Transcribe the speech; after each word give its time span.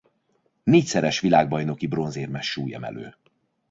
Négyszeres 0.63 1.19
világbajnoki 1.19 1.87
bronzérmes 1.87 2.51
súlyemelő. 2.51 3.15